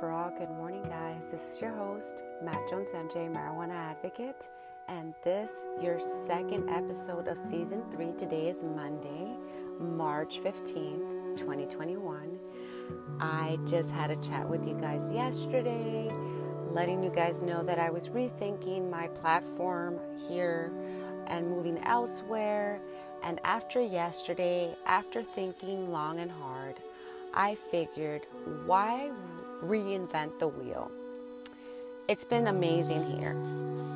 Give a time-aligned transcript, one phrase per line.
[0.00, 0.30] for all.
[0.36, 1.30] Good morning, guys.
[1.30, 4.48] This is your host, Matt Jones, MJ, marijuana advocate,
[4.88, 8.12] and this your second episode of season three.
[8.12, 9.36] Today is Monday,
[9.78, 12.38] March 15th, 2021.
[13.20, 16.10] I just had a chat with you guys yesterday,
[16.66, 20.72] letting you guys know that I was rethinking my platform here
[21.28, 22.80] and moving elsewhere.
[23.22, 26.80] And after yesterday, after thinking long and hard,
[27.32, 28.26] I figured,
[28.66, 29.10] why
[29.64, 30.90] reinvent the wheel?
[32.08, 33.32] It's been amazing here,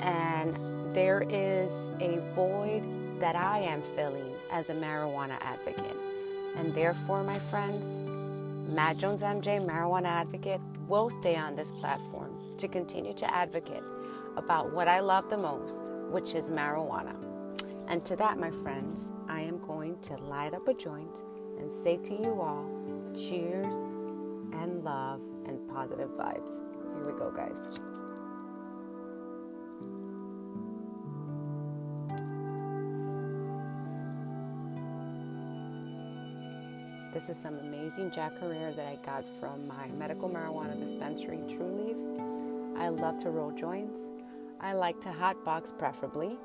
[0.00, 2.82] and there is a void
[3.20, 5.96] that I am filling as a marijuana advocate.
[6.56, 8.00] And therefore, my friends,
[8.70, 13.82] Matt Jones MJ, marijuana advocate, will stay on this platform to continue to advocate
[14.36, 17.14] about what I love the most, which is marijuana.
[17.88, 21.22] And to that, my friends, I am going to light up a joint
[21.58, 22.68] and say to you all,
[23.14, 23.76] cheers
[24.52, 26.60] and love and positive vibes.
[26.94, 27.70] Here we go, guys.
[37.14, 42.76] This is some amazing Jack Herer that I got from my medical marijuana dispensary, Trulieve.
[42.76, 44.10] I love to roll joints.
[44.60, 46.36] I like to hotbox preferably.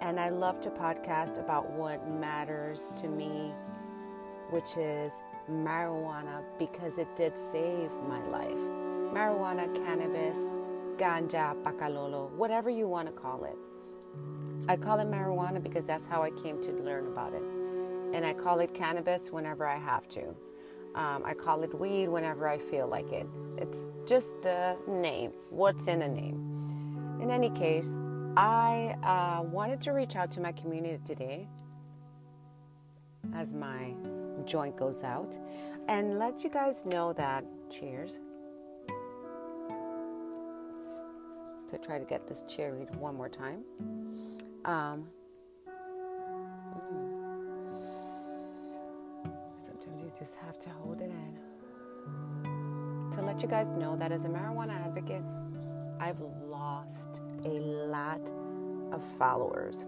[0.00, 3.52] And I love to podcast about what matters to me,
[4.50, 5.12] which is
[5.50, 8.60] marijuana because it did save my life.
[9.12, 10.38] Marijuana, cannabis,
[10.96, 13.56] ganja, bacalolo, whatever you want to call it.
[14.68, 17.42] I call it marijuana because that's how I came to learn about it.
[18.12, 20.34] And I call it cannabis whenever I have to.
[20.94, 23.26] Um, I call it weed whenever I feel like it.
[23.58, 25.32] It's just a name.
[25.50, 27.18] What's in a name?
[27.20, 27.94] In any case,
[28.36, 31.48] I uh, wanted to reach out to my community today
[33.34, 33.94] as my
[34.46, 35.38] joint goes out
[35.88, 38.18] and let you guys know that, cheers.
[41.70, 43.64] So try to get this cherry one more time.
[44.64, 45.08] Um,
[46.78, 47.16] mm.
[49.66, 51.38] sometimes you just have to hold it in.
[53.12, 55.22] To let you guys know that as a marijuana advocate,
[55.98, 58.20] I've lost a lot
[58.92, 59.84] of followers.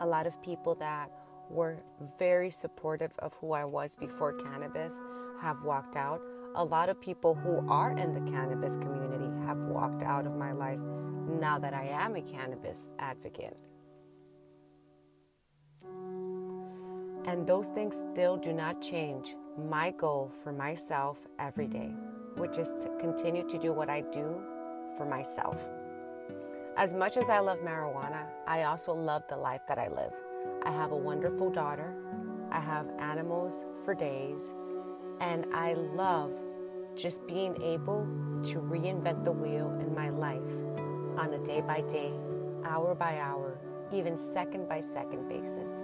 [0.00, 1.10] A lot of people that
[1.50, 1.82] were
[2.18, 5.00] very supportive of who I was before cannabis
[5.40, 6.20] have walked out.
[6.54, 10.52] A lot of people who are in the cannabis community have walked out of my
[10.52, 10.78] life
[11.40, 13.58] now that I am a cannabis advocate.
[17.24, 21.94] And those things still do not change my goal for myself every day,
[22.36, 24.40] which is to continue to do what I do
[24.96, 25.56] for myself.
[26.76, 30.12] As much as I love marijuana, I also love the life that I live.
[30.64, 31.94] I have a wonderful daughter.
[32.50, 34.54] I have animals for days.
[35.20, 36.32] And I love
[36.94, 38.06] just being able
[38.44, 40.40] to reinvent the wheel in my life
[41.16, 42.12] on a day by day,
[42.64, 43.58] hour by hour,
[43.92, 45.82] even second by second basis.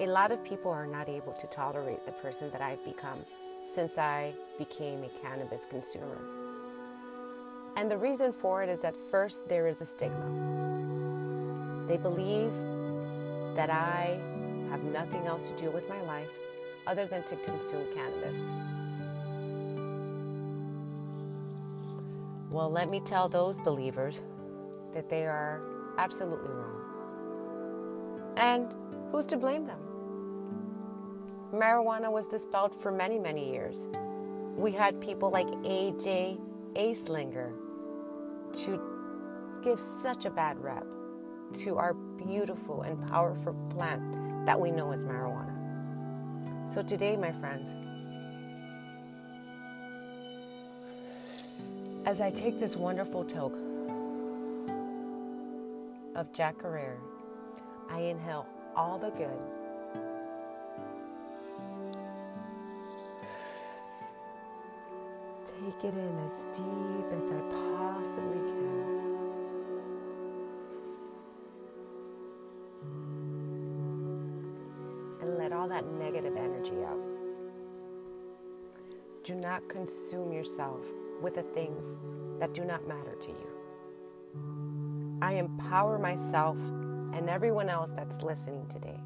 [0.00, 3.24] A lot of people are not able to tolerate the person that I've become
[3.62, 6.18] since I became a cannabis consumer.
[7.76, 10.28] And the reason for it is that first there is a stigma.
[11.88, 12.52] They believe
[13.54, 14.18] that I
[14.70, 16.28] have nothing else to do with my life
[16.86, 18.38] other than to consume cannabis.
[22.50, 24.20] Well, let me tell those believers
[24.92, 25.60] that they are
[25.98, 26.80] absolutely wrong.
[28.36, 28.74] And
[29.10, 29.80] who's to blame them?
[31.52, 33.86] Marijuana was dispelled for many, many years.
[34.56, 36.38] We had people like A.J.
[36.74, 37.52] Anslinger
[38.64, 38.80] to
[39.62, 40.84] give such a bad rep
[41.54, 45.52] to our beautiful and powerful plant that we know as marijuana.
[46.72, 47.72] So, today, my friends,
[52.06, 53.56] as I take this wonderful toke
[56.14, 56.56] of Jack
[57.90, 58.46] I inhale
[58.76, 59.30] all the good.
[65.44, 68.93] Take it in as deep as I possibly can.
[75.64, 77.00] All that negative energy out.
[79.24, 80.84] Do not consume yourself
[81.22, 81.96] with the things
[82.38, 85.18] that do not matter to you.
[85.22, 86.58] I empower myself
[87.14, 89.00] and everyone else that's listening today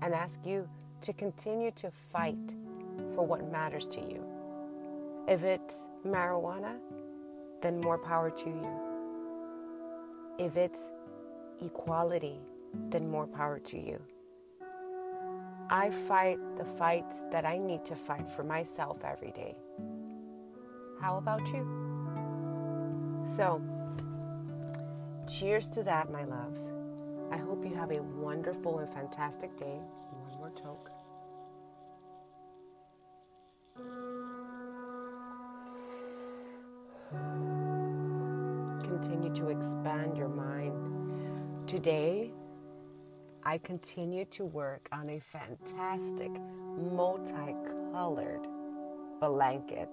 [0.00, 0.68] and ask you
[1.00, 2.54] to continue to fight
[3.16, 4.24] for what matters to you.
[5.26, 6.76] If it's marijuana,
[7.62, 8.80] then more power to you.
[10.38, 10.92] If it's
[11.60, 12.38] equality,
[12.90, 14.00] then more power to you.
[15.72, 19.54] I fight the fights that I need to fight for myself every day.
[21.00, 21.64] How about you?
[23.24, 23.62] So,
[25.28, 26.72] cheers to that, my loves.
[27.30, 29.78] I hope you have a wonderful and fantastic day.
[30.10, 30.90] One more toke.
[38.82, 41.68] Continue to expand your mind.
[41.68, 42.32] Today,
[43.42, 46.30] I continue to work on a fantastic
[46.76, 48.46] multicolored
[49.18, 49.88] blanket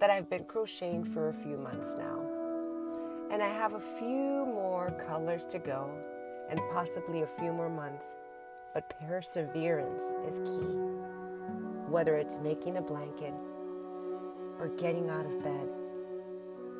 [0.00, 2.26] that I've been crocheting for a few months now.
[3.30, 5.88] And I have a few more colors to go
[6.50, 8.16] and possibly a few more months,
[8.74, 10.74] but perseverance is key.
[11.88, 13.34] Whether it's making a blanket
[14.58, 15.68] or getting out of bed,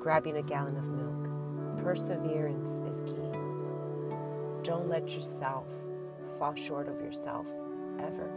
[0.00, 3.31] grabbing a gallon of milk, perseverance is key.
[4.64, 5.67] Don't let yourself
[6.38, 7.46] fall short of yourself
[7.99, 8.31] ever.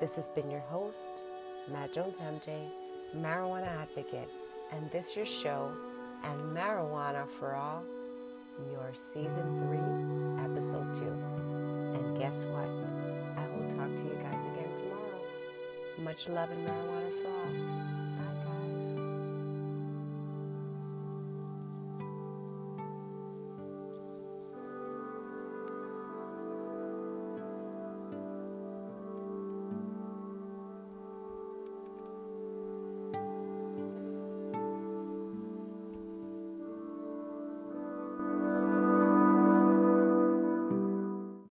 [0.00, 1.22] This has been your host,
[1.72, 2.68] Matt Jones MJ,
[3.16, 4.28] marijuana advocate,
[4.72, 5.72] and this your show
[6.24, 7.82] and marijuana for all,
[8.70, 11.12] your season three, episode two.
[11.94, 12.68] And guess what?
[13.36, 15.20] I will talk to you guys again tomorrow.
[15.98, 18.03] Much love and marijuana for all.